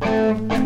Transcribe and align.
Música 0.00 0.57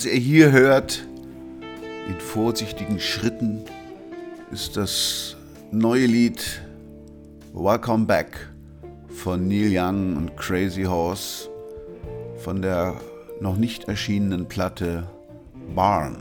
Was 0.00 0.06
ihr 0.06 0.14
hier 0.14 0.50
hört, 0.50 1.06
in 2.08 2.18
vorsichtigen 2.18 2.98
Schritten, 2.98 3.66
ist 4.50 4.78
das 4.78 5.36
neue 5.72 6.06
Lied 6.06 6.62
Welcome 7.52 8.06
Back 8.06 8.48
von 9.10 9.46
Neil 9.46 9.68
Young 9.70 10.16
und 10.16 10.38
Crazy 10.38 10.84
Horse 10.84 11.50
von 12.38 12.62
der 12.62 12.98
noch 13.42 13.58
nicht 13.58 13.88
erschienenen 13.88 14.48
Platte 14.48 15.06
Barn. 15.74 16.16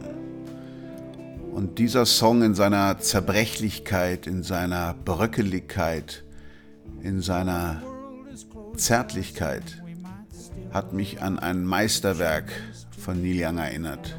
Und 1.54 1.80
dieser 1.80 2.06
Song 2.06 2.42
in 2.42 2.56
seiner 2.56 3.00
Zerbrechlichkeit, 3.00 4.28
in 4.28 4.44
seiner 4.44 4.94
Bröckeligkeit, 5.06 6.26
in 7.02 7.22
seiner 7.22 7.82
Zärtlichkeit 8.76 9.82
hat 10.72 10.92
mich 10.92 11.22
an 11.22 11.40
ein 11.40 11.64
Meisterwerk 11.64 12.52
von 13.00 13.22
Neil 13.22 13.44
Young 13.44 13.58
erinnert. 13.58 14.16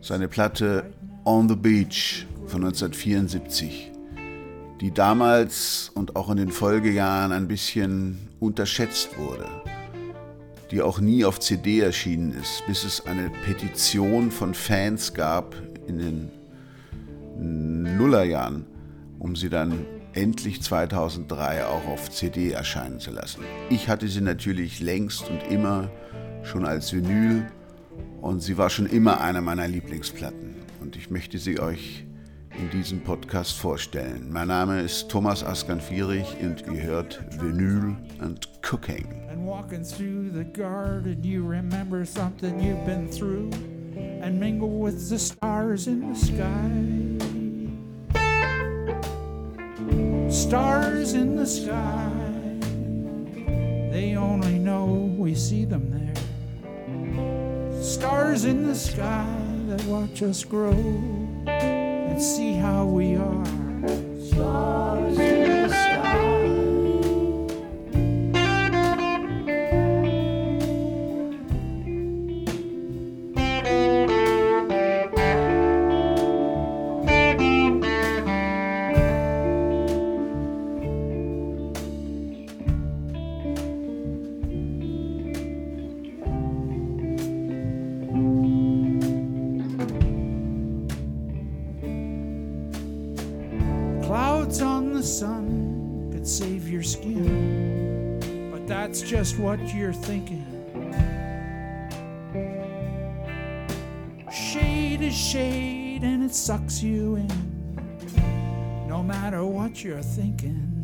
Seine 0.00 0.28
Platte 0.28 0.90
On 1.24 1.48
the 1.48 1.54
Beach 1.54 2.26
von 2.46 2.64
1974, 2.64 3.92
die 4.80 4.92
damals 4.92 5.92
und 5.94 6.16
auch 6.16 6.30
in 6.30 6.38
den 6.38 6.50
Folgejahren 6.50 7.32
ein 7.32 7.46
bisschen 7.46 8.18
unterschätzt 8.40 9.18
wurde, 9.18 9.46
die 10.70 10.80
auch 10.80 11.00
nie 11.00 11.24
auf 11.24 11.38
CD 11.38 11.80
erschienen 11.80 12.32
ist, 12.32 12.64
bis 12.66 12.84
es 12.84 13.06
eine 13.06 13.30
Petition 13.44 14.30
von 14.30 14.54
Fans 14.54 15.12
gab 15.12 15.54
in 15.86 15.98
den 15.98 16.30
Nullerjahren, 17.96 18.64
um 19.18 19.36
sie 19.36 19.50
dann 19.50 19.84
endlich 20.14 20.62
2003 20.62 21.66
auch 21.66 21.86
auf 21.86 22.10
CD 22.10 22.50
erscheinen 22.50 23.00
zu 23.00 23.10
lassen. 23.10 23.42
Ich 23.68 23.88
hatte 23.88 24.08
sie 24.08 24.20
natürlich 24.20 24.80
längst 24.80 25.28
und 25.28 25.42
immer 25.50 25.90
schon 26.42 26.64
als 26.64 26.92
Vinyl 26.92 27.46
und 28.20 28.40
sie 28.42 28.56
war 28.58 28.70
schon 28.70 28.86
immer 28.86 29.20
eine 29.20 29.40
meiner 29.40 29.68
Lieblingsplatten 29.68 30.56
und 30.80 30.96
ich 30.96 31.10
möchte 31.10 31.38
sie 31.38 31.60
euch 31.60 32.04
in 32.58 32.70
diesem 32.70 33.00
Podcast 33.00 33.52
vorstellen. 33.52 34.28
Mein 34.30 34.48
Name 34.48 34.80
ist 34.80 35.08
Thomas 35.08 35.44
Askan-Fierich 35.44 36.36
und 36.42 36.64
ihr 36.72 36.82
hört 36.82 37.22
Vinyl 37.40 37.96
and 38.20 38.48
Cooking. 38.62 39.06
And 39.30 39.46
walking 39.46 39.82
through 39.82 40.30
the 40.34 40.44
garden 40.44 41.22
you 41.22 41.46
remember 41.46 42.04
something 42.04 42.60
you've 42.60 42.84
been 42.84 43.08
through 43.10 43.50
and 44.22 44.38
mingle 44.38 44.80
with 44.80 45.08
the 45.08 45.18
stars 45.18 45.86
in 45.86 46.12
the 46.12 46.18
sky. 46.18 47.20
Stars 50.28 51.14
in 51.14 51.36
the 51.36 51.46
sky, 51.46 52.10
they 53.90 54.16
only 54.16 54.58
know 54.58 55.12
we 55.18 55.34
see 55.34 55.64
them 55.64 55.90
there. 55.90 56.29
Stars 58.00 58.46
in 58.46 58.66
the 58.66 58.74
sky 58.74 59.26
that 59.66 59.84
watch 59.84 60.22
us 60.22 60.42
grow 60.42 60.72
and 61.46 62.22
see 62.22 62.54
how 62.54 62.86
we 62.86 63.14
are. 63.16 63.44
Stars 64.24 65.18
you're 99.80 99.94
thinking. 99.94 100.44
Shade 104.30 105.00
is 105.00 105.16
shade 105.16 106.02
and 106.02 106.22
it 106.22 106.34
sucks 106.34 106.82
you 106.82 107.16
in, 107.16 108.86
no 108.86 109.02
matter 109.02 109.42
what 109.42 109.82
you're 109.82 110.02
thinking. 110.02 110.79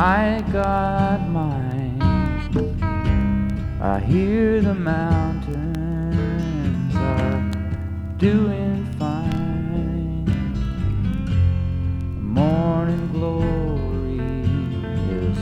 I 0.00 0.44
got 0.52 1.28
mine. 1.28 2.00
I 3.82 3.98
hear 3.98 4.60
the 4.60 4.72
mountains 4.72 5.74
are 6.94 7.50
doing 8.16 8.86
fine. 8.96 10.24
Morning 12.22 13.08
glory 13.10 14.20
is 15.18 15.38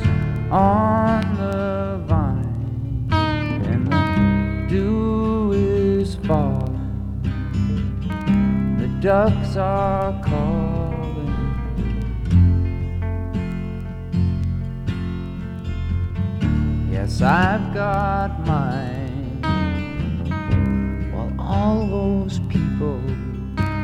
on 0.50 1.36
the 1.36 2.00
vine, 2.06 3.08
and 3.12 3.92
the 3.92 4.66
dew 4.70 5.52
is 5.52 6.14
falling. 6.24 7.20
The 8.78 8.88
ducks 9.02 9.56
are 9.58 10.18
calling. 10.24 10.55
Yes, 17.06 17.22
I've 17.22 17.72
got 17.72 18.44
mine. 18.48 19.38
While 21.12 21.32
all 21.38 21.86
those 21.86 22.40
people, 22.48 23.00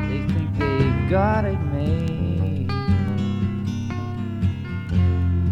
they 0.09 0.27
think 0.27 0.59
they've 0.59 1.09
got 1.09 1.45
it 1.45 1.61
made. 1.71 2.67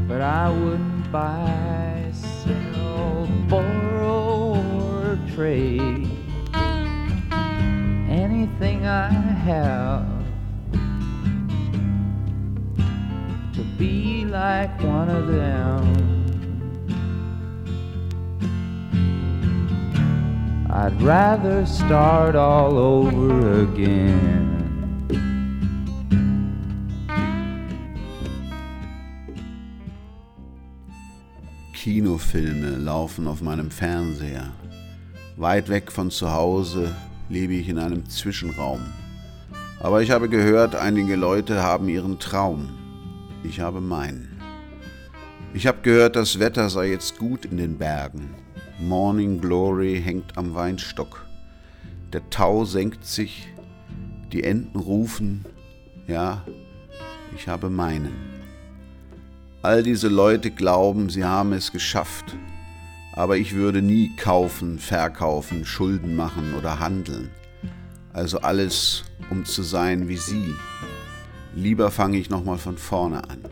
But 0.09 0.21
I 0.21 0.51
wouldn't 0.51 1.13
buy, 1.13 2.11
sell, 2.13 3.29
borrow, 3.49 4.57
or 4.83 5.17
trade 5.37 6.11
anything 8.11 8.85
I 8.85 9.11
have 9.47 10.09
to 13.55 13.63
be 13.79 14.25
like 14.25 14.83
one 14.83 15.09
of 15.09 15.29
them. 15.29 16.20
I'd 20.73 21.03
rather 21.03 21.67
start 21.67 22.37
all 22.37 22.79
over 22.79 23.63
again. 23.63 24.61
Kinofilme 31.75 32.77
laufen 32.77 33.27
auf 33.27 33.43
meinem 33.43 33.73
Fernseher. 33.73 34.53
Weit 35.37 35.69
weg 35.69 35.91
von 35.91 36.13
zu 36.13 36.31
Hause 36.31 36.95
lebe 37.29 37.55
ich 37.55 37.69
in 37.69 37.81
einem 37.81 38.09
Zwischenraum. 38.09 38.81
Aber 39.81 40.03
ich 40.03 40.13
habe 40.13 40.29
gehört, 40.29 40.77
einige 40.77 41.17
Leute 41.17 41.65
haben 41.65 41.89
ihren 41.89 42.21
Traum. 42.21 42.69
Ich 43.43 43.59
habe 43.59 43.81
meinen. 43.81 44.41
Ich 45.53 45.67
habe 45.67 45.79
gehört, 45.83 46.15
das 46.15 46.39
Wetter 46.39 46.71
sei 46.71 46.91
jetzt 46.91 47.19
gut 47.19 47.45
in 47.45 47.57
den 47.57 47.77
Bergen. 47.77 48.31
Morning 48.81 49.43
Glory 49.43 50.01
hängt 50.03 50.39
am 50.39 50.55
Weinstock. 50.55 51.27
Der 52.15 52.29
Tau 52.31 52.65
senkt 52.65 53.05
sich, 53.05 53.47
die 54.33 54.43
Enten 54.43 54.79
rufen, 54.79 55.45
ja, 56.07 56.43
ich 57.37 57.47
habe 57.47 57.69
meinen. 57.69 58.15
All 59.61 59.83
diese 59.83 60.09
Leute 60.09 60.51
glauben, 60.51 61.11
sie 61.11 61.25
haben 61.25 61.53
es 61.53 61.73
geschafft, 61.73 62.37
aber 63.13 63.37
ich 63.37 63.55
würde 63.55 63.83
nie 63.83 64.17
kaufen, 64.17 64.79
verkaufen, 64.79 65.67
Schulden 65.67 66.17
machen 66.17 66.55
oder 66.55 66.81
handeln. 66.81 67.29
Also 68.15 68.41
alles, 68.41 69.05
um 69.29 69.45
zu 69.45 69.63
sein 69.63 70.09
wie 70.09 70.17
Sie. 70.17 70.55
Lieber 71.55 71.91
fange 71.91 72.17
ich 72.17 72.31
nochmal 72.31 72.59
von 72.59 72.79
vorne 72.79 73.29
an. 73.29 73.45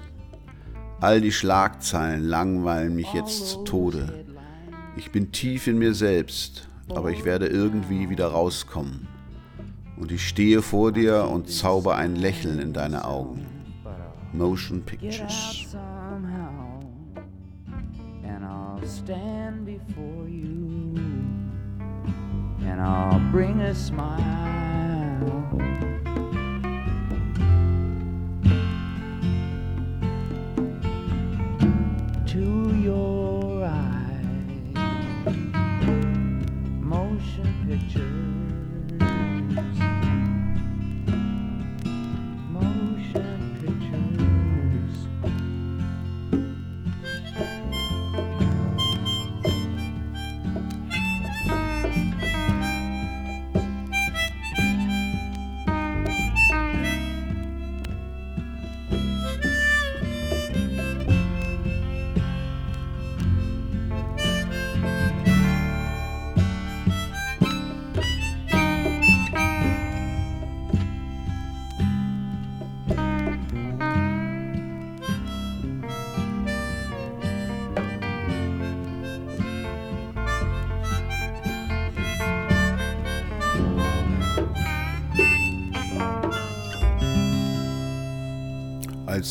All 1.00 1.20
die 1.20 1.32
Schlagzeilen 1.32 2.24
langweilen 2.24 2.94
mich 2.94 3.12
jetzt 3.12 3.46
zu 3.46 3.64
Tode. 3.64 4.24
Ich 4.98 5.12
bin 5.12 5.30
tief 5.30 5.68
in 5.68 5.78
mir 5.78 5.94
selbst, 5.94 6.68
aber 6.88 7.12
ich 7.12 7.24
werde 7.24 7.46
irgendwie 7.46 8.10
wieder 8.10 8.26
rauskommen. 8.26 9.06
Und 9.96 10.10
ich 10.10 10.26
stehe 10.26 10.60
vor 10.60 10.90
dir 10.90 11.28
und 11.28 11.48
zauber 11.48 11.94
ein 11.94 12.16
Lächeln 12.16 12.58
in 12.58 12.72
deine 12.72 13.04
Augen. 13.04 13.46
Motion 14.32 14.82
Pictures. 14.82 15.66
stand 18.84 19.66
before 19.66 20.26
you 20.26 20.94
and 22.64 22.80
I'll 22.80 23.20
bring 23.30 23.60
a 23.60 23.74
smile. 23.74 24.18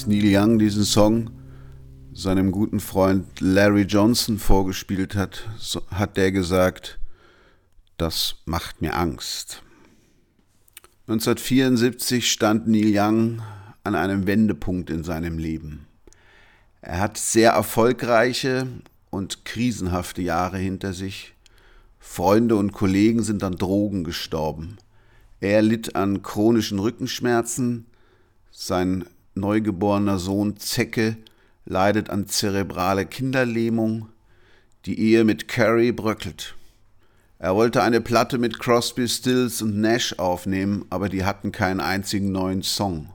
Neil 0.07 0.23
Young 0.25 0.57
diesen 0.57 0.85
Song 0.85 1.31
seinem 2.13 2.53
guten 2.53 2.79
Freund 2.79 3.41
Larry 3.41 3.81
Johnson 3.81 4.39
vorgespielt 4.39 5.15
hat, 5.15 5.49
hat 5.91 6.15
der 6.15 6.31
gesagt, 6.31 6.97
das 7.97 8.37
macht 8.45 8.81
mir 8.81 8.95
Angst. 8.95 9.61
1974 11.07 12.31
stand 12.31 12.69
Neil 12.69 12.93
Young 12.93 13.41
an 13.83 13.95
einem 13.95 14.27
Wendepunkt 14.27 14.89
in 14.89 15.03
seinem 15.03 15.37
Leben. 15.39 15.87
Er 16.79 16.99
hat 16.99 17.17
sehr 17.17 17.51
erfolgreiche 17.51 18.65
und 19.09 19.43
krisenhafte 19.43 20.21
Jahre 20.21 20.57
hinter 20.57 20.93
sich. 20.93 21.33
Freunde 21.99 22.55
und 22.55 22.71
Kollegen 22.71 23.23
sind 23.23 23.43
an 23.43 23.57
Drogen 23.57 24.05
gestorben. 24.05 24.77
Er 25.41 25.61
litt 25.61 25.97
an 25.97 26.23
chronischen 26.23 26.79
Rückenschmerzen, 26.79 27.87
sein 28.51 29.05
neugeborener 29.39 30.19
Sohn 30.19 30.57
Zecke 30.57 31.17
leidet 31.65 32.09
an 32.09 32.27
zerebrale 32.27 33.05
Kinderlähmung. 33.05 34.09
Die 34.85 34.99
Ehe 34.99 35.23
mit 35.23 35.47
Carrie 35.47 35.91
bröckelt. 35.91 36.55
Er 37.39 37.55
wollte 37.55 37.83
eine 37.83 38.01
Platte 38.01 38.37
mit 38.37 38.57
Crosby, 38.57 39.07
Stills 39.07 39.61
und 39.61 39.79
Nash 39.79 40.17
aufnehmen, 40.17 40.85
aber 40.89 41.07
die 41.09 41.23
hatten 41.23 41.51
keinen 41.51 41.79
einzigen 41.79 42.31
neuen 42.31 42.63
Song. 42.63 43.09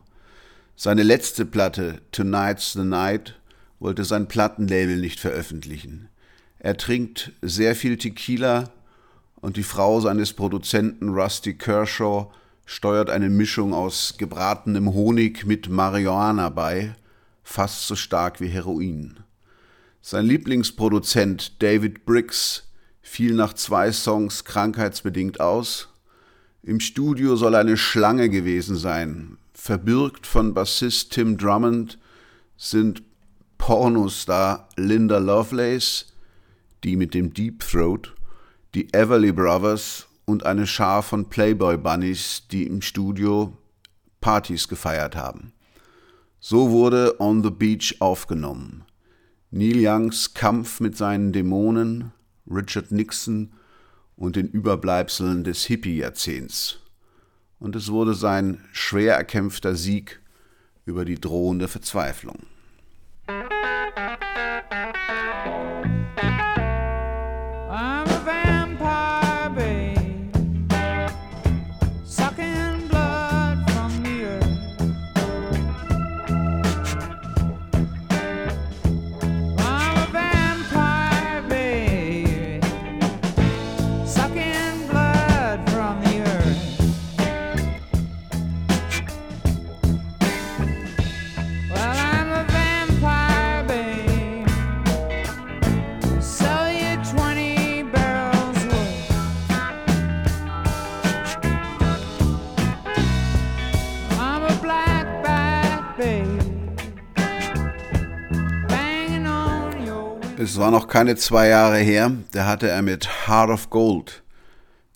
Seine 0.76 1.02
letzte 1.02 1.44
Platte, 1.44 2.00
Tonight's 2.12 2.72
the 2.72 2.84
Night, 2.84 3.38
wollte 3.80 4.04
sein 4.04 4.28
Plattenlabel 4.28 4.96
nicht 4.96 5.18
veröffentlichen. 5.18 6.08
Er 6.60 6.76
trinkt 6.76 7.32
sehr 7.42 7.74
viel 7.74 7.96
Tequila 7.96 8.70
und 9.40 9.56
die 9.56 9.64
Frau 9.64 10.00
seines 10.00 10.32
Produzenten 10.32 11.08
Rusty 11.08 11.54
Kershaw 11.54 12.30
steuert 12.64 13.10
eine 13.10 13.30
Mischung 13.30 13.74
aus 13.74 14.14
gebratenem 14.18 14.92
Honig 14.92 15.44
mit 15.44 15.68
Marihuana 15.68 16.48
bei, 16.48 16.94
fast 17.42 17.86
so 17.86 17.96
stark 17.96 18.40
wie 18.40 18.48
Heroin. 18.48 19.20
Sein 20.00 20.26
Lieblingsproduzent 20.26 21.62
David 21.62 22.04
Briggs 22.04 22.68
fiel 23.02 23.34
nach 23.34 23.52
zwei 23.52 23.92
Songs 23.92 24.44
krankheitsbedingt 24.44 25.40
aus. 25.40 25.88
Im 26.62 26.80
Studio 26.80 27.36
soll 27.36 27.54
eine 27.54 27.76
Schlange 27.76 28.28
gewesen 28.28 28.76
sein. 28.76 29.38
Verbürgt 29.52 30.26
von 30.26 30.54
Bassist 30.54 31.12
Tim 31.12 31.36
Drummond 31.36 31.98
sind 32.56 33.02
Pornostar 33.58 34.68
Linda 34.76 35.18
Lovelace, 35.18 36.12
die 36.82 36.96
mit 36.96 37.14
dem 37.14 37.32
Deep 37.32 37.60
Throat, 37.60 38.12
die 38.74 38.92
Everly 38.92 39.30
Brothers 39.30 40.08
und 40.32 40.46
eine 40.46 40.66
Schar 40.66 41.02
von 41.02 41.28
Playboy 41.28 41.76
Bunnies, 41.76 42.48
die 42.50 42.66
im 42.66 42.80
Studio 42.80 43.56
Partys 44.22 44.66
gefeiert 44.66 45.14
haben. 45.14 45.52
So 46.40 46.70
wurde 46.70 47.20
On 47.20 47.42
the 47.44 47.50
Beach 47.50 47.96
aufgenommen. 48.00 48.84
Neil 49.50 49.76
Youngs 49.86 50.32
Kampf 50.32 50.80
mit 50.80 50.96
seinen 50.96 51.32
Dämonen, 51.32 52.12
Richard 52.50 52.90
Nixon 52.90 53.52
und 54.16 54.36
den 54.36 54.48
Überbleibseln 54.48 55.44
des 55.44 55.64
Hippie-Jahrzehnts. 55.66 56.78
Und 57.58 57.76
es 57.76 57.92
wurde 57.92 58.14
sein 58.14 58.64
schwer 58.72 59.14
erkämpfter 59.16 59.76
Sieg 59.76 60.20
über 60.86 61.04
die 61.04 61.20
drohende 61.20 61.68
Verzweiflung. 61.68 62.46
Es 110.42 110.58
war 110.58 110.72
noch 110.72 110.88
keine 110.88 111.14
zwei 111.14 111.46
Jahre 111.46 111.78
her, 111.78 112.10
da 112.32 112.46
hatte 112.46 112.68
er 112.68 112.82
mit 112.82 113.28
Heart 113.28 113.50
of 113.50 113.70
Gold 113.70 114.24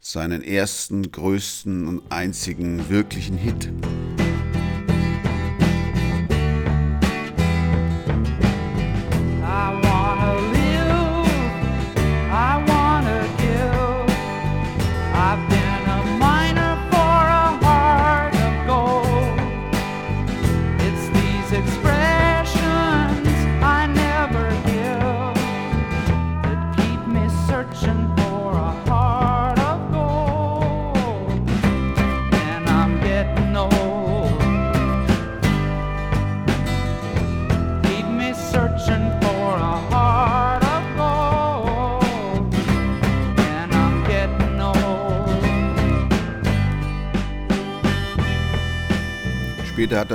seinen 0.01 0.43
ersten, 0.43 1.13
größten 1.13 1.87
und 1.87 2.03
einzigen 2.11 2.91
wirklichen 2.91 3.39
Hit. 3.39 3.71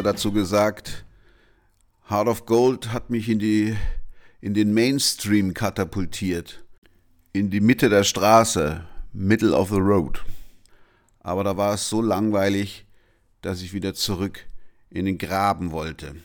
Er 0.01 0.13
dazu 0.13 0.31
gesagt, 0.31 1.05
Heart 2.10 2.27
of 2.27 2.46
Gold 2.48 2.91
hat 2.91 3.12
mich 3.12 3.29
in, 3.29 3.38
die, 3.38 3.77
in 4.41 4.55
den 4.55 4.74
Mainstream 4.74 5.53
katapultiert, 5.53 6.63
in 7.34 7.51
die 7.51 7.62
Mitte 7.62 7.88
der 7.88 8.03
Straße, 8.03 8.84
Middle 9.13 9.55
of 9.55 9.70
the 9.70 9.75
Road. 9.75 10.25
Aber 11.20 11.43
da 11.43 11.55
war 11.55 11.75
es 11.75 11.88
so 11.88 12.01
langweilig, 12.01 12.88
dass 13.43 13.62
ich 13.62 13.74
wieder 13.74 13.93
zurück 13.93 14.48
in 14.89 15.05
den 15.05 15.20
Graben 15.20 15.70
wollte. 15.70 16.15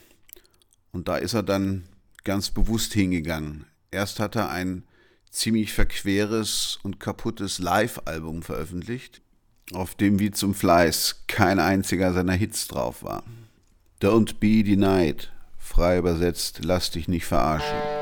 Und 0.93 1.09
da 1.09 1.19
ist 1.19 1.35
er 1.35 1.43
dann 1.43 1.85
ganz 2.25 2.49
bewusst 2.49 2.95
hingegangen. 2.95 3.67
Erst 3.91 4.21
hat 4.21 4.37
er 4.37 4.49
ein 4.49 4.85
ziemlich 5.31 5.75
verqueres 5.75 6.79
und 6.83 6.99
kaputtes 6.99 7.59
Live-Album 7.59 8.43
veröffentlicht 8.43 9.21
auf 9.73 9.95
dem 9.95 10.19
wie 10.19 10.31
zum 10.31 10.55
Fleiß 10.55 11.25
kein 11.27 11.59
einziger 11.59 12.13
seiner 12.13 12.35
Hits 12.35 12.69
drauf 12.69 13.03
war. 13.03 13.25
Don't 13.99 14.39
be 14.41 14.63
denied, 14.63 15.31
frei 15.57 15.97
übersetzt, 15.97 16.61
lass 16.63 16.91
dich 16.91 17.09
nicht 17.09 17.25
verarschen. 17.25 17.96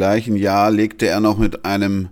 Gleichen 0.00 0.34
Jahr 0.34 0.70
legte 0.70 1.08
er 1.08 1.20
noch 1.20 1.36
mit 1.36 1.66
einem 1.66 2.08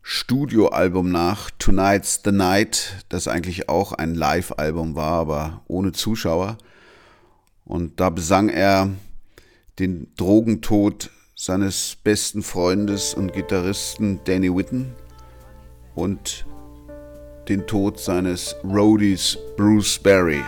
Studioalbum 0.00 1.10
nach, 1.10 1.50
Tonight's 1.58 2.22
the 2.24 2.32
Night, 2.32 3.04
das 3.10 3.28
eigentlich 3.28 3.68
auch 3.68 3.92
ein 3.92 4.14
Live-Album 4.14 4.96
war, 4.96 5.12
aber 5.20 5.62
ohne 5.68 5.92
Zuschauer. 5.92 6.56
Und 7.66 8.00
da 8.00 8.08
besang 8.08 8.48
er 8.48 8.88
den 9.78 10.10
Drogentod 10.16 11.10
seines 11.36 11.94
besten 12.02 12.42
Freundes 12.42 13.12
und 13.12 13.34
Gitarristen 13.34 14.20
Danny 14.24 14.56
Whitten 14.56 14.94
und 15.94 16.46
den 17.50 17.66
Tod 17.66 18.00
seines 18.00 18.56
Roadies 18.64 19.36
Bruce 19.58 19.98
Barry. 19.98 20.40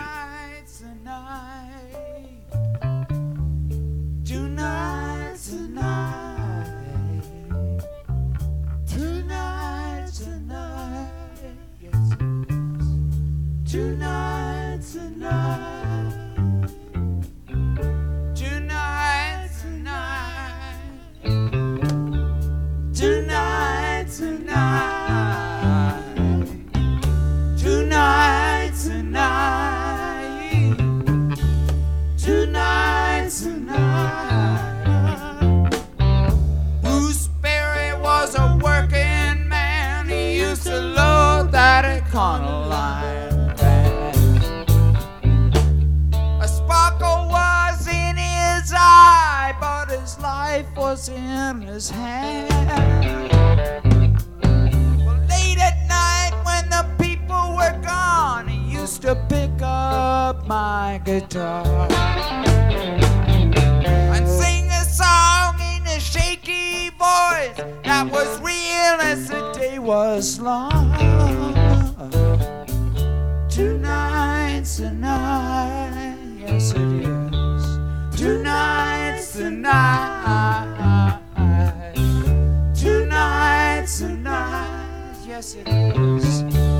To 59.13 59.19
pick 59.27 59.61
up 59.61 60.47
my 60.47 60.99
guitar 61.05 61.87
and 64.15 64.27
sing 64.27 64.65
a 64.69 64.83
song 64.85 65.55
in 65.59 65.85
a 65.85 65.99
shaky 65.99 66.89
voice. 66.89 67.55
that 67.83 68.07
was 68.11 68.39
real 68.41 68.97
as 69.01 69.27
the 69.29 69.51
day 69.51 69.77
was 69.77 70.39
long. 70.39 70.93
Tonight's 73.49 74.77
the 74.77 74.91
night, 74.91 76.17
yes 76.39 76.71
it 76.71 76.77
is. 76.77 78.19
Tonight's 78.19 79.33
the 79.33 79.51
night. 79.51 81.19
Tonight's 82.73 83.99
the 83.99 84.09
night, 84.09 85.17
yes 85.27 85.53
it 85.53 85.67
is. 85.67 86.72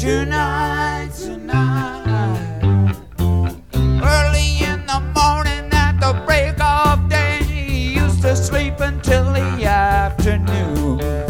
Tonight's 0.00 1.26
the 1.26 1.36
night. 1.36 2.96
Early 4.02 4.64
in 4.64 4.86
the 4.86 5.00
morning 5.14 5.68
at 5.74 6.00
the 6.00 6.22
break 6.24 6.58
of 6.58 7.06
day, 7.10 7.42
used 7.44 8.22
to 8.22 8.34
sleep 8.34 8.80
until 8.80 9.24
the 9.24 9.66
afternoon. 9.66 11.29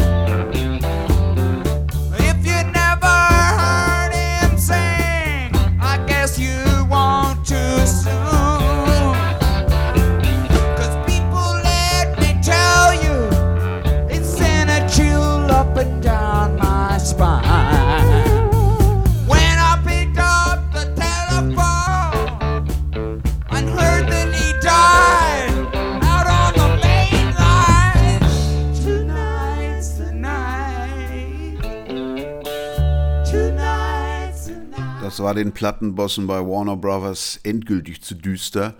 Das 35.11 35.19
war 35.19 35.33
den 35.33 35.51
Plattenbossen 35.51 36.25
bei 36.25 36.39
Warner 36.39 36.77
Brothers 36.77 37.41
endgültig 37.43 38.01
zu 38.01 38.15
düster 38.15 38.75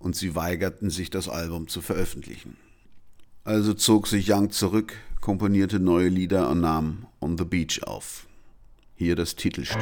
und 0.00 0.16
sie 0.16 0.34
weigerten 0.34 0.90
sich, 0.90 1.10
das 1.10 1.28
Album 1.28 1.68
zu 1.68 1.80
veröffentlichen. 1.80 2.56
Also 3.44 3.72
zog 3.72 4.08
sich 4.08 4.28
Young 4.28 4.50
zurück, 4.50 4.94
komponierte 5.20 5.78
neue 5.78 6.08
Lieder 6.08 6.50
und 6.50 6.60
nahm 6.60 7.06
On 7.20 7.38
the 7.38 7.44
Beach 7.44 7.84
auf. 7.84 8.26
Hier 8.96 9.14
das 9.14 9.36
Titelstück. 9.36 9.78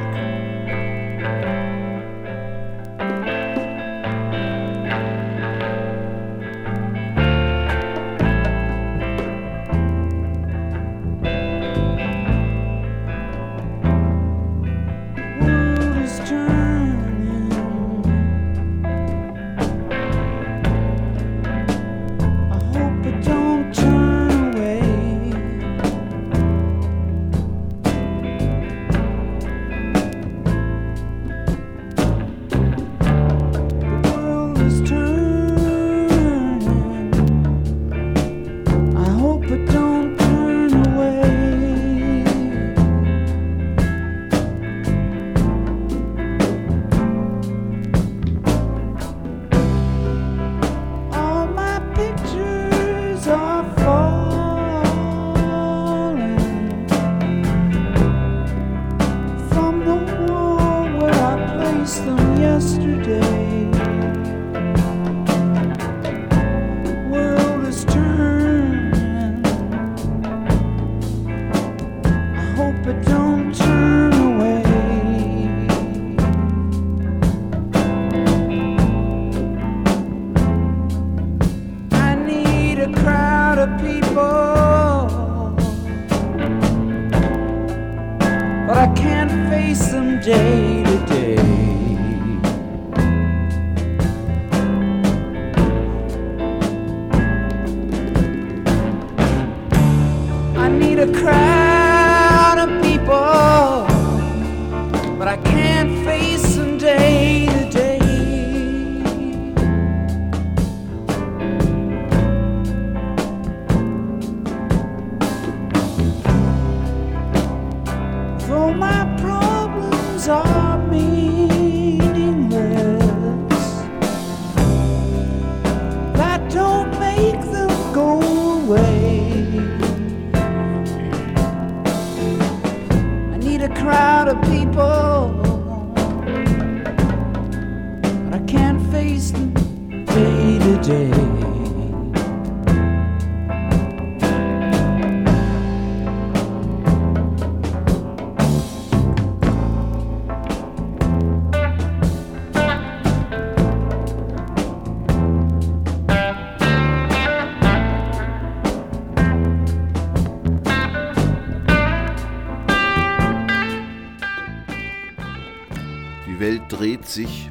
Sich 167.15 167.49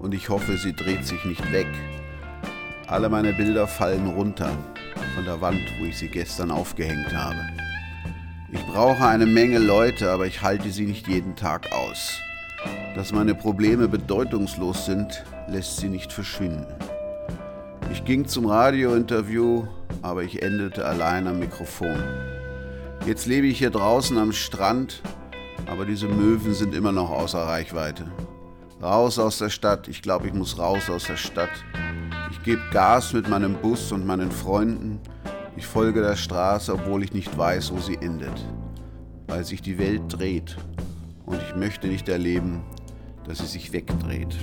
und 0.00 0.14
ich 0.14 0.28
hoffe, 0.28 0.56
sie 0.56 0.72
dreht 0.72 1.04
sich 1.04 1.24
nicht 1.24 1.52
weg. 1.52 1.66
Alle 2.86 3.08
meine 3.08 3.32
Bilder 3.32 3.66
fallen 3.66 4.06
runter 4.06 4.50
von 5.14 5.24
der 5.24 5.40
Wand, 5.40 5.60
wo 5.78 5.84
ich 5.84 5.98
sie 5.98 6.08
gestern 6.08 6.50
aufgehängt 6.50 7.12
habe. 7.12 7.38
Ich 8.50 8.64
brauche 8.66 9.04
eine 9.06 9.26
Menge 9.26 9.58
Leute, 9.58 10.10
aber 10.10 10.26
ich 10.26 10.42
halte 10.42 10.70
sie 10.70 10.86
nicht 10.86 11.08
jeden 11.08 11.36
Tag 11.36 11.70
aus. 11.72 12.18
Dass 12.94 13.12
meine 13.12 13.34
Probleme 13.34 13.88
bedeutungslos 13.88 14.86
sind, 14.86 15.24
lässt 15.48 15.78
sie 15.78 15.88
nicht 15.88 16.12
verschwinden. 16.12 16.66
Ich 17.92 18.04
ging 18.04 18.26
zum 18.26 18.46
Radiointerview, 18.46 19.66
aber 20.02 20.22
ich 20.22 20.42
endete 20.42 20.86
allein 20.86 21.26
am 21.26 21.40
Mikrofon. 21.40 22.02
Jetzt 23.06 23.26
lebe 23.26 23.48
ich 23.48 23.58
hier 23.58 23.70
draußen 23.70 24.16
am 24.18 24.32
Strand, 24.32 25.02
aber 25.66 25.84
diese 25.84 26.06
Möwen 26.06 26.54
sind 26.54 26.74
immer 26.74 26.92
noch 26.92 27.10
außer 27.10 27.40
Reichweite. 27.40 28.06
Raus 28.80 29.18
aus 29.18 29.38
der 29.38 29.50
Stadt, 29.50 29.88
ich 29.88 30.02
glaube, 30.02 30.28
ich 30.28 30.32
muss 30.32 30.56
raus 30.56 30.88
aus 30.88 31.06
der 31.06 31.16
Stadt. 31.16 31.50
Ich 32.30 32.40
gebe 32.44 32.62
Gas 32.70 33.12
mit 33.12 33.28
meinem 33.28 33.54
Bus 33.54 33.90
und 33.90 34.06
meinen 34.06 34.30
Freunden. 34.30 35.00
Ich 35.56 35.66
folge 35.66 36.00
der 36.00 36.14
Straße, 36.14 36.74
obwohl 36.74 37.02
ich 37.02 37.12
nicht 37.12 37.36
weiß, 37.36 37.72
wo 37.72 37.78
sie 37.80 37.96
endet. 37.96 38.44
Weil 39.26 39.42
sich 39.44 39.62
die 39.62 39.78
Welt 39.78 40.02
dreht 40.08 40.56
und 41.26 41.40
ich 41.42 41.56
möchte 41.56 41.88
nicht 41.88 42.08
erleben, 42.08 42.62
dass 43.26 43.38
sie 43.38 43.46
sich 43.46 43.72
wegdreht. 43.72 44.36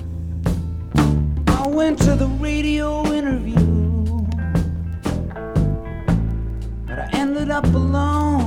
I 1.48 1.68
went 1.68 1.98
to 2.00 2.18
the 2.18 2.28
radio 2.42 3.04
interview, 3.14 4.28
but 6.86 7.00
I 7.00 7.10
ended 7.14 7.50
up 7.50 7.66
alone 7.74 8.45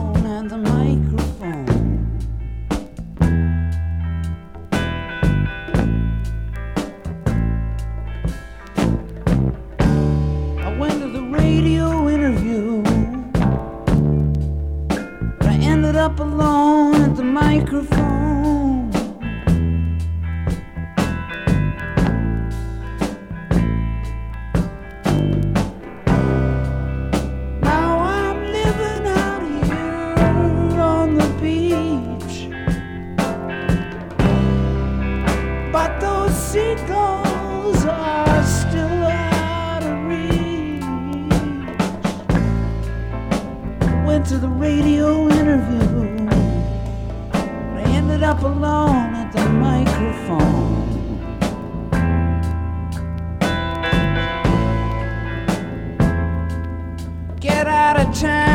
time. 58.20 58.47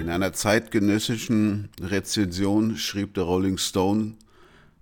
In 0.00 0.08
einer 0.08 0.32
zeitgenössischen 0.32 1.68
Rezension 1.80 2.76
schrieb 2.76 3.14
der 3.14 3.24
Rolling 3.24 3.58
Stone 3.58 4.14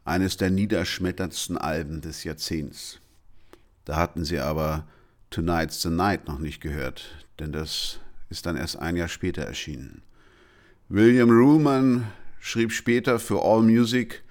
eines 0.04 0.36
der 0.36 0.50
niederschmetterndsten 0.50 1.58
Alben 1.58 2.00
des 2.00 2.24
Jahrzehnts. 2.24 3.00
Da 3.86 3.96
hatten 3.96 4.24
sie 4.24 4.40
aber 4.40 4.84
Tonight's 5.30 5.80
the 5.80 5.88
Night 5.88 6.28
noch 6.28 6.38
nicht 6.38 6.60
gehört, 6.60 7.26
denn 7.38 7.52
das 7.52 8.00
ist 8.28 8.44
dann 8.44 8.56
erst 8.56 8.78
ein 8.78 8.96
Jahr 8.96 9.08
später 9.08 9.42
erschienen. 9.42 10.02
William 10.88 11.30
Ruman 11.30 12.06
schrieb 12.40 12.72
später 12.72 13.18
für 13.18 13.42
AllMusic, 13.42 14.22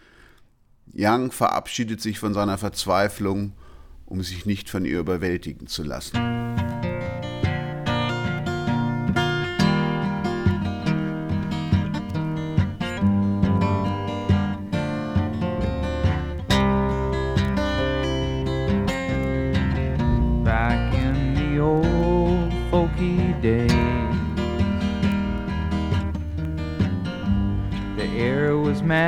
Young 0.93 1.31
verabschiedet 1.31 2.01
sich 2.01 2.19
von 2.19 2.33
seiner 2.33 2.57
Verzweiflung, 2.57 3.53
um 4.05 4.21
sich 4.23 4.45
nicht 4.45 4.69
von 4.69 4.85
ihr 4.85 4.99
überwältigen 4.99 5.67
zu 5.67 5.83
lassen. 5.83 6.44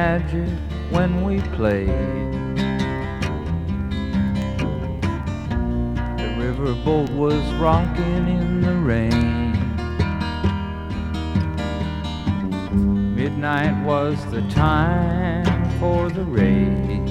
Magic 0.07 0.47
when 0.89 1.11
we 1.25 1.41
played. 1.57 1.89
The 6.21 6.29
riverboat 6.41 7.09
was 7.23 7.43
rocking 7.55 8.23
in 8.39 8.61
the 8.61 8.75
rain. 8.91 9.51
Midnight 13.15 13.75
was 13.83 14.15
the 14.31 14.43
time 14.49 15.45
for 15.77 16.09
the 16.09 16.23
raid. 16.23 17.03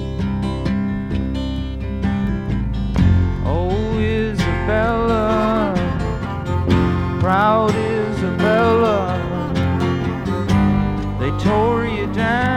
Oh, 3.45 3.77
Isabella, 3.99 5.75
proud 7.19 7.75
Isabella, 7.75 8.97
they 11.19 11.31
tore 11.43 11.85
you 11.85 12.11
down 12.13 12.56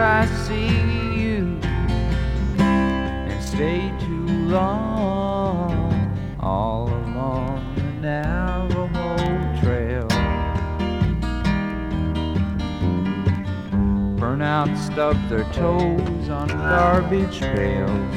I 0.00 0.26
see 0.46 0.68
you 1.20 1.58
and 2.58 3.42
stay 3.44 3.92
too 3.98 4.26
long 4.48 6.36
all 6.40 6.88
along 6.88 7.74
the 7.74 7.82
Navajo 8.00 9.60
Trail? 9.60 10.08
Burnout 14.18 14.76
stubbed 14.78 15.28
their 15.28 15.44
toes 15.52 16.28
on 16.28 16.48
garbage 16.48 17.40
pails. 17.40 18.14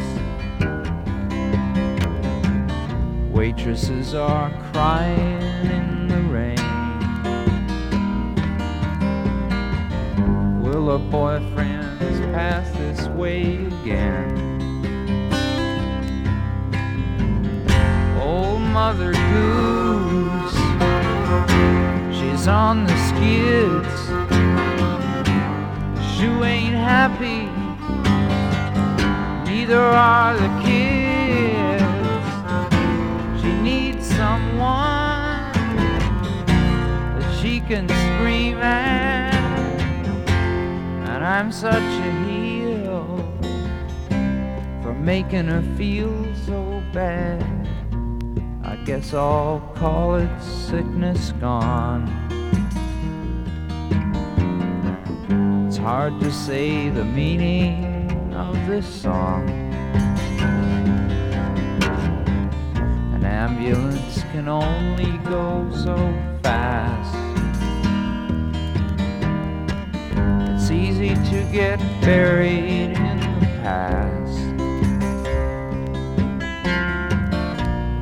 Waitresses 3.32 4.14
are 4.14 4.52
crying 4.72 5.51
Our 10.90 11.00
boyfriends 11.00 12.34
pass 12.34 12.70
this 12.72 13.08
way 13.10 13.66
again? 13.66 14.28
Old 18.20 18.62
Mother 18.62 19.14
Goose, 19.14 20.60
she's 22.18 22.48
on 22.48 22.86
the 22.86 22.98
skids. 23.08 23.96
She 26.14 26.26
ain't 26.26 26.76
happy, 26.76 27.48
neither 29.50 29.80
are 29.80 30.34
the 30.34 30.50
kids. 30.66 31.84
She 33.42 33.54
needs 33.62 34.06
someone 34.08 35.54
that 37.18 37.40
she 37.42 37.62
can 37.62 37.88
And 41.22 41.30
I'm 41.30 41.52
such 41.52 41.76
a 41.76 42.12
heel 42.26 43.06
for 44.82 44.92
making 44.96 45.46
her 45.50 45.62
feel 45.78 46.26
so 46.48 46.82
bad. 46.92 47.46
I 48.64 48.76
guess 48.86 49.14
I'll 49.14 49.60
call 49.76 50.16
it 50.16 50.42
sickness 50.42 51.32
gone. 51.34 52.08
It's 55.68 55.78
hard 55.78 56.20
to 56.22 56.32
say 56.32 56.90
the 56.90 57.06
meaning 57.06 58.34
of 58.34 58.56
this 58.66 58.88
song. 58.88 59.48
An 63.14 63.24
ambulance 63.24 64.24
can 64.32 64.48
only 64.48 65.20
go 65.30 65.70
so 65.72 65.96
fast. 66.42 67.31
It's 70.74 71.02
easy 71.02 71.16
to 71.16 71.52
get 71.52 71.80
buried 72.00 72.96
in 72.96 73.20
the 73.42 73.46
past. 73.62 74.40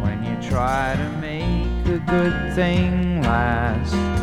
When 0.03 0.23
you 0.23 0.39
try 0.47 0.95
to 0.95 1.09
make 1.17 1.87
a 1.87 1.97
good 2.05 2.53
thing 2.53 3.23
last. 3.23 4.18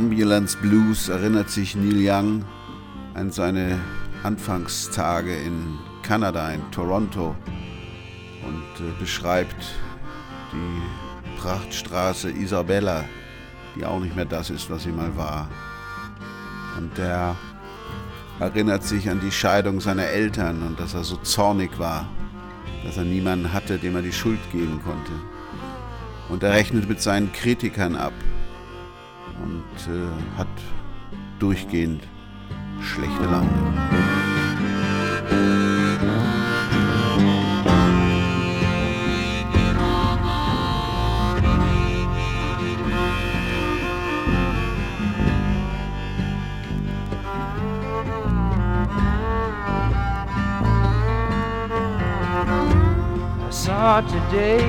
Ambulance 0.00 0.56
Blues 0.56 1.10
erinnert 1.10 1.50
sich 1.50 1.76
Neil 1.76 2.08
Young 2.08 2.42
an 3.12 3.30
seine 3.30 3.78
Anfangstage 4.22 5.36
in 5.36 5.78
Kanada, 6.02 6.52
in 6.52 6.62
Toronto 6.70 7.36
und 8.42 8.86
äh, 8.86 8.98
beschreibt 8.98 9.62
die 10.54 11.38
Prachtstraße 11.38 12.30
Isabella, 12.30 13.04
die 13.76 13.84
auch 13.84 14.00
nicht 14.00 14.16
mehr 14.16 14.24
das 14.24 14.48
ist, 14.48 14.70
was 14.70 14.84
sie 14.84 14.90
mal 14.90 15.14
war. 15.18 15.50
Und 16.78 16.98
er 16.98 17.36
erinnert 18.38 18.84
sich 18.84 19.10
an 19.10 19.20
die 19.20 19.30
Scheidung 19.30 19.82
seiner 19.82 20.06
Eltern 20.06 20.62
und 20.62 20.80
dass 20.80 20.94
er 20.94 21.04
so 21.04 21.16
zornig 21.16 21.78
war, 21.78 22.08
dass 22.86 22.96
er 22.96 23.04
niemanden 23.04 23.52
hatte, 23.52 23.76
dem 23.76 23.96
er 23.96 24.02
die 24.02 24.14
Schuld 24.14 24.40
geben 24.50 24.80
konnte. 24.82 25.12
Und 26.30 26.42
er 26.42 26.52
rechnet 26.52 26.88
mit 26.88 27.02
seinen 27.02 27.30
Kritikern 27.34 27.96
ab 27.96 28.14
und 29.42 29.64
äh, 29.88 30.38
hat 30.38 30.48
durchgehend 31.38 32.02
schlechte 32.80 33.24
Laune. 33.24 33.48
I 53.42 53.52
saw 53.52 54.00
today 54.02 54.60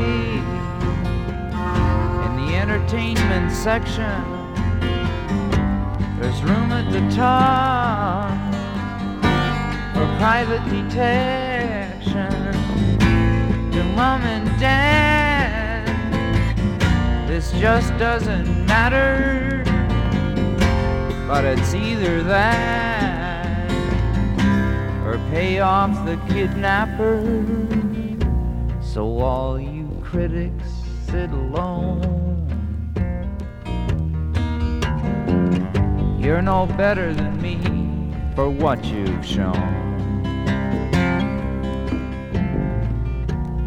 in 2.25 2.35
the 2.37 2.55
entertainment 2.55 3.51
section. 3.51 4.40
There's 6.21 6.43
room 6.43 6.71
at 6.71 6.91
the 6.91 7.01
top 7.15 8.29
for 9.95 10.05
private 10.19 10.63
detection. 10.69 12.29
To 13.71 13.83
mom 13.95 14.21
and 14.21 14.47
dad, 14.59 15.87
this 17.27 17.51
just 17.53 17.97
doesn't 17.97 18.67
matter. 18.67 19.63
But 21.27 21.43
it's 21.43 21.73
either 21.73 22.21
that 22.21 23.71
or 25.03 25.17
pay 25.31 25.59
off 25.59 26.05
the 26.05 26.17
kidnapper. 26.31 27.19
So 28.79 29.17
all 29.17 29.59
you 29.59 29.89
critics 30.03 30.69
sit 31.07 31.31
alone. 31.31 32.20
You're 36.21 36.43
no 36.43 36.67
better 36.67 37.15
than 37.15 37.41
me 37.41 37.57
for 38.35 38.47
what 38.47 38.85
you've 38.85 39.25
shown. 39.25 39.81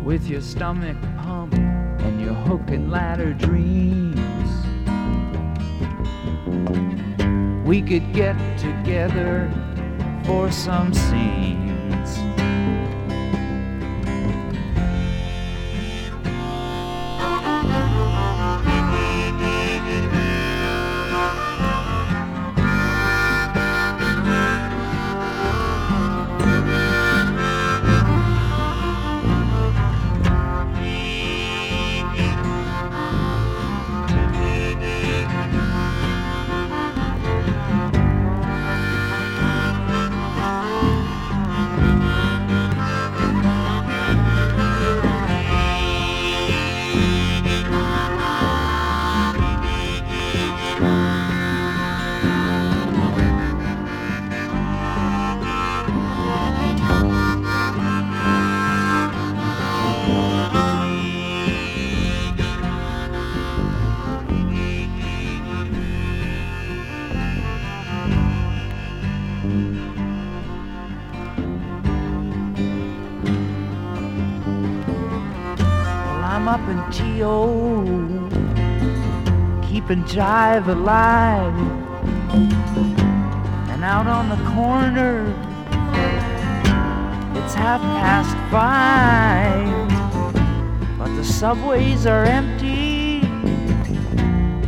With 0.04 0.28
your 0.28 0.40
stomach 0.40 0.96
pump 1.18 1.54
and 1.54 2.20
your 2.20 2.34
hook 2.34 2.62
and 2.68 2.92
ladder 2.92 3.32
dreams. 3.32 4.20
We 7.66 7.82
could 7.82 8.12
get 8.12 8.36
together 8.56 9.50
for 10.24 10.52
some 10.52 10.94
scenes. 10.94 11.63
In 77.24 78.28
keeping 79.62 80.04
jive 80.04 80.68
alive. 80.68 81.54
And 83.70 83.82
out 83.82 84.06
on 84.06 84.28
the 84.28 84.36
corner, 84.50 85.26
it's 87.36 87.54
half 87.54 87.80
past 87.80 88.36
five. 88.50 89.88
But 90.98 91.14
the 91.16 91.24
subways 91.24 92.06
are 92.06 92.24
empty, 92.24 93.20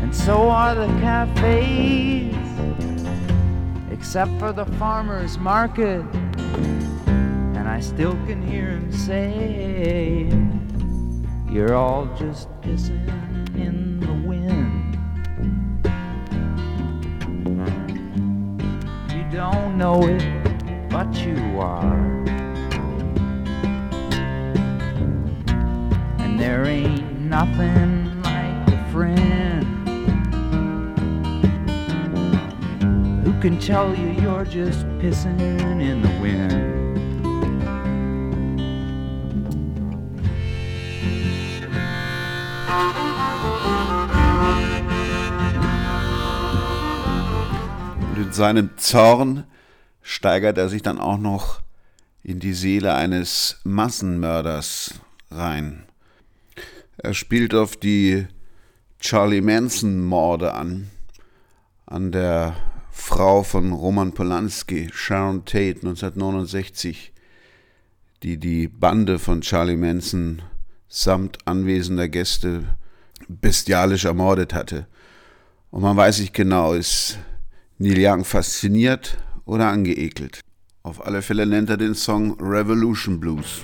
and 0.03 0.15
so 0.15 0.49
are 0.49 0.75
the 0.75 0.89
cafes, 1.01 2.35
except 3.91 4.39
for 4.39 4.53
the 4.53 4.67
farmer's 4.79 5.39
market. 5.39 6.05
And 7.07 7.69
I 7.69 7.81
still 7.81 8.17
can 8.27 8.43
hear 8.47 8.71
him 8.71 8.93
say, 8.93 10.29
You're 11.49 11.75
all 11.75 12.07
just 12.19 12.49
pissing 12.61 13.09
in 13.57 14.01
the 14.01 14.13
wind. 14.29 14.99
You 19.11 19.25
don't 19.31 19.79
know 19.79 20.07
it, 20.07 20.23
but 20.91 21.15
you 21.15 21.37
are. 21.59 22.25
And 26.19 26.39
there 26.39 26.67
ain't 26.67 27.21
nothing 27.21 28.23
like 28.23 28.69
a 28.69 28.89
friend 28.93 29.65
who 33.25 33.41
can 33.41 33.59
tell 33.59 33.95
you 33.95 34.09
you're 34.21 34.45
just 34.45 34.85
pissing 34.99 35.81
in 35.81 36.03
the 36.03 36.21
wind. 36.21 36.76
seinem 48.37 48.71
Zorn 48.77 49.45
steigert 50.03 50.57
er 50.57 50.69
sich 50.69 50.83
dann 50.83 51.01
auch 51.01 51.19
noch 51.19 51.61
in 52.23 52.39
die 52.39 52.53
Seele 52.53 52.95
eines 52.95 53.61
Massenmörders 53.65 55.01
rein. 55.31 55.87
Er 56.99 57.15
spielt 57.15 57.55
auf 57.55 57.77
die 57.77 58.27
Charlie 59.01 59.41
Manson-Morde 59.41 60.55
an, 60.55 60.91
an 61.87 62.13
der 62.13 62.57
Frau 62.91 63.43
von 63.43 63.73
Roman 63.73 64.13
Polanski, 64.13 64.91
Sharon 64.93 65.45
Tate 65.45 65.81
1969, 65.81 67.13
die 68.23 68.39
die 68.39 68.69
Bande 68.69 69.19
von 69.19 69.43
Charlie 69.43 69.77
Manson 69.77 70.43
samt 70.89 71.39
anwesender 71.47 72.09
Gäste 72.09 72.65
bestialisch 73.29 74.05
ermordet 74.05 74.55
hatte. 74.55 74.87
Und 75.71 75.83
man 75.83 75.97
weiß 75.97 76.21
nicht 76.21 76.35
genau, 76.35 76.73
ist 76.73 77.19
Neil 77.79 78.25
fasziniert 78.25 79.19
oder 79.45 79.69
angeekelt. 79.69 80.41
Auf 80.83 81.05
alle 81.05 81.21
Fälle 81.21 81.45
nennt 81.45 81.69
er 81.69 81.77
den 81.77 81.95
Song 81.95 82.39
Revolution 82.41 83.21
Blues. 83.21 83.63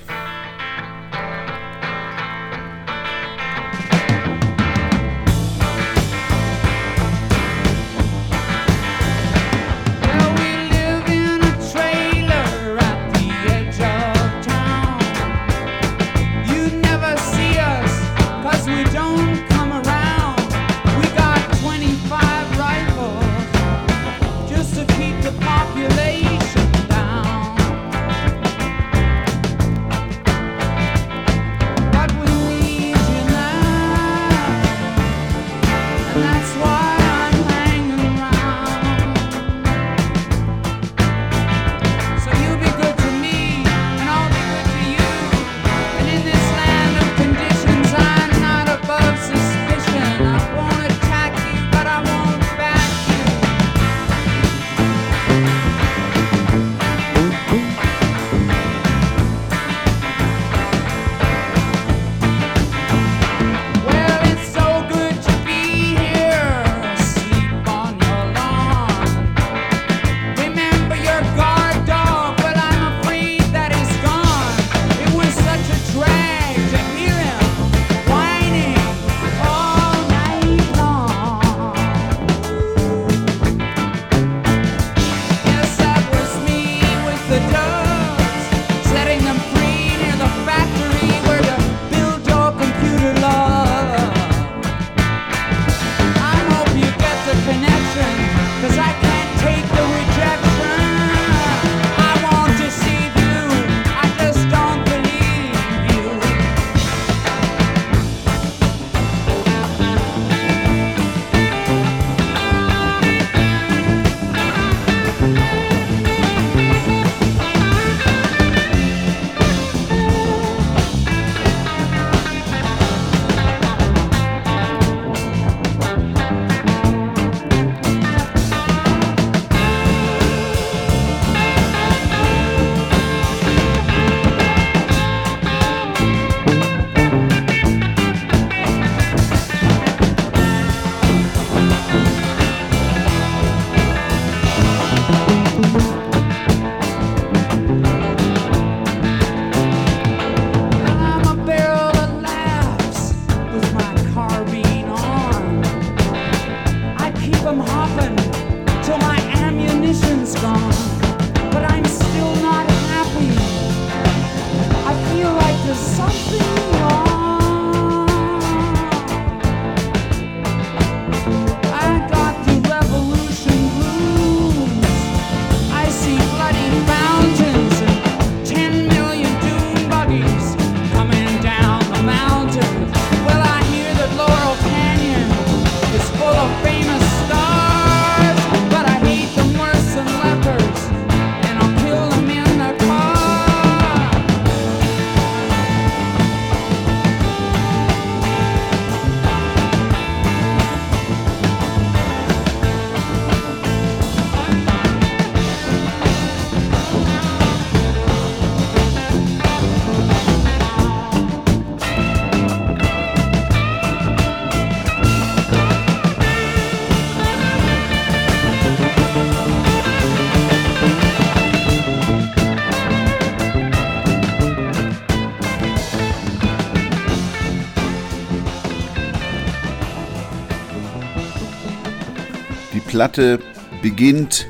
Platte 233.02 233.40
beginnt 233.82 234.46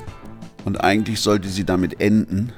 und 0.66 0.84
eigentlich 0.84 1.20
sollte 1.20 1.48
sie 1.48 1.64
damit 1.64 2.02
enden, 2.02 2.52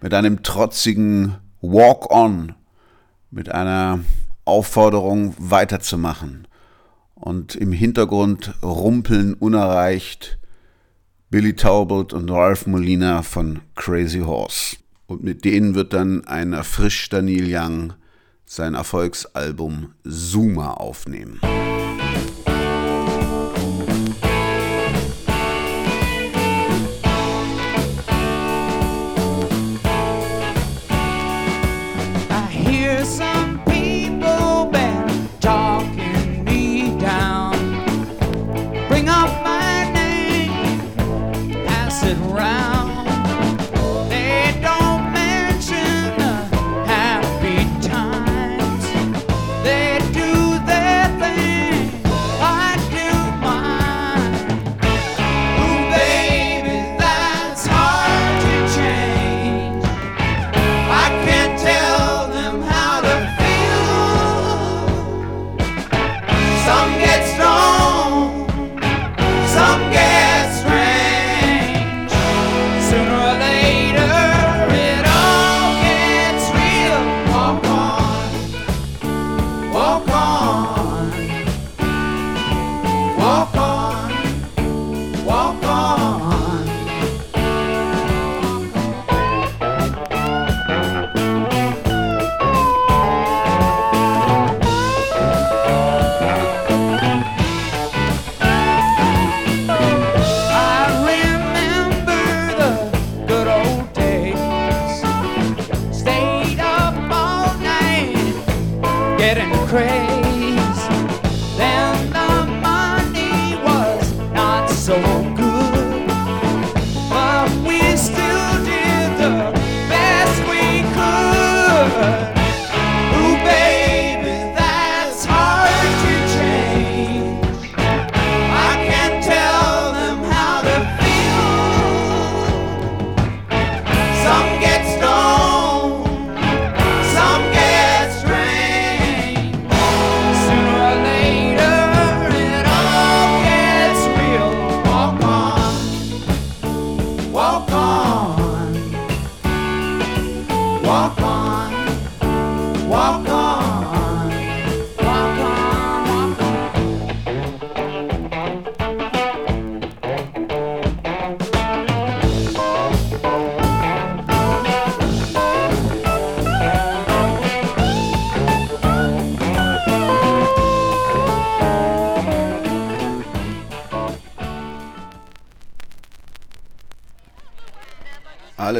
mit 0.00 0.12
einem 0.12 0.42
trotzigen 0.42 1.36
Walk-on, 1.60 2.56
mit 3.30 3.48
einer 3.48 4.00
Aufforderung 4.44 5.36
weiterzumachen. 5.38 6.48
Und 7.14 7.54
im 7.54 7.70
Hintergrund 7.70 8.54
rumpeln 8.60 9.34
unerreicht 9.34 10.40
Billy 11.30 11.54
Taubert 11.54 12.12
und 12.12 12.28
Ralph 12.28 12.66
Molina 12.66 13.22
von 13.22 13.60
Crazy 13.76 14.22
Horse. 14.22 14.78
Und 15.06 15.22
mit 15.22 15.44
denen 15.44 15.76
wird 15.76 15.92
dann 15.92 16.26
ein 16.26 16.54
erfrischter 16.54 17.22
Neil 17.22 17.46
Young 17.46 17.92
sein 18.46 18.74
Erfolgsalbum 18.74 19.94
Zuma 20.04 20.72
aufnehmen. 20.72 21.38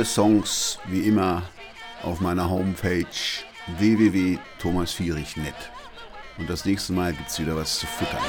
Alle 0.00 0.06
Songs 0.06 0.78
wie 0.86 1.00
immer 1.00 1.42
auf 2.02 2.22
meiner 2.22 2.48
Homepage 2.48 3.04
www.thomasfierich.net. 3.78 5.52
Und 6.38 6.48
das 6.48 6.64
nächste 6.64 6.94
Mal 6.94 7.12
gibt 7.12 7.28
es 7.28 7.38
wieder 7.38 7.54
was 7.54 7.80
zu 7.80 7.86
futtern. 7.86 8.22